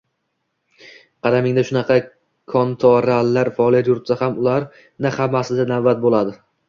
[1.25, 1.97] Qadamingda shunaqa
[2.53, 6.35] kontoralar faoliyat yuritsa ham, ularni hammasida navbat bo‘ladi.